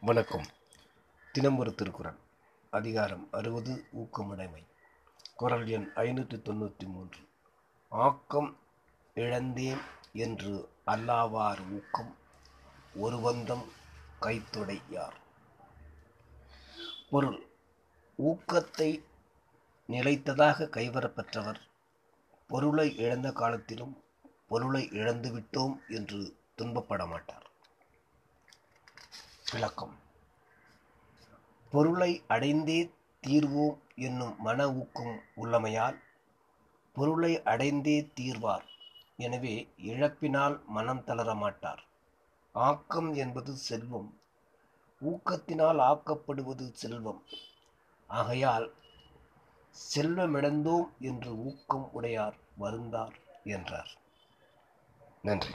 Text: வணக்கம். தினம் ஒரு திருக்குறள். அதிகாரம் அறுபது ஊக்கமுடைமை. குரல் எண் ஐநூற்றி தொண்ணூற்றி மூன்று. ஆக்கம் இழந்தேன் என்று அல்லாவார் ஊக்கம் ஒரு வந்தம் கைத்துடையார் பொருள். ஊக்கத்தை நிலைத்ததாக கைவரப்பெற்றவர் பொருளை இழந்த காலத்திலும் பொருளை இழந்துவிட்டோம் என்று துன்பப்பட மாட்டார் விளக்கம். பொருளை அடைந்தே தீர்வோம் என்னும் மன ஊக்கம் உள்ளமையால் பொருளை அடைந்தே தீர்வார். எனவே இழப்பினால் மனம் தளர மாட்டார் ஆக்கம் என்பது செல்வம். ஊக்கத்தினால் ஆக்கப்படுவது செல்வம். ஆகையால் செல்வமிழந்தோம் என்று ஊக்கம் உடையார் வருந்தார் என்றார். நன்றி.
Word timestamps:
வணக்கம். 0.00 0.44
தினம் 1.32 1.58
ஒரு 1.58 1.74
திருக்குறள். 1.74 2.16
அதிகாரம் 2.70 3.28
அறுபது 3.32 3.84
ஊக்கமுடைமை. 3.96 4.66
குரல் 5.36 5.66
எண் 5.66 5.92
ஐநூற்றி 5.94 6.36
தொண்ணூற்றி 6.38 6.86
மூன்று. 6.86 7.18
ஆக்கம் 7.88 8.56
இழந்தேன் 9.14 9.80
என்று 10.12 10.68
அல்லாவார் 10.86 11.70
ஊக்கம் 11.70 12.16
ஒரு 12.94 13.18
வந்தம் 13.18 13.64
கைத்துடையார் 14.20 15.16
பொருள். 17.10 17.46
ஊக்கத்தை 18.18 19.04
நிலைத்ததாக 19.88 20.68
கைவரப்பெற்றவர் 20.68 21.60
பொருளை 22.46 22.96
இழந்த 22.96 23.32
காலத்திலும் 23.32 24.02
பொருளை 24.48 24.88
இழந்துவிட்டோம் 24.92 25.76
என்று 25.88 26.36
துன்பப்பட 26.58 27.02
மாட்டார் 27.08 27.46
விளக்கம். 29.52 29.94
பொருளை 31.72 32.10
அடைந்தே 32.28 32.80
தீர்வோம் 33.22 33.78
என்னும் 34.06 34.34
மன 34.46 34.68
ஊக்கம் 34.72 35.14
உள்ளமையால் 35.36 35.98
பொருளை 36.96 37.32
அடைந்தே 37.42 37.96
தீர்வார். 38.14 38.66
எனவே 39.16 39.54
இழப்பினால் 39.90 40.56
மனம் 40.76 41.04
தளர 41.04 41.30
மாட்டார் 41.34 41.82
ஆக்கம் 42.54 43.10
என்பது 43.14 43.52
செல்வம். 43.68 44.10
ஊக்கத்தினால் 45.00 45.80
ஆக்கப்படுவது 45.90 46.66
செல்வம். 46.72 47.22
ஆகையால் 48.08 48.66
செல்வமிழந்தோம் 49.94 50.88
என்று 50.98 51.30
ஊக்கம் 51.46 51.86
உடையார் 51.92 52.36
வருந்தார் 52.56 53.16
என்றார். 53.56 53.90
நன்றி. 55.22 55.54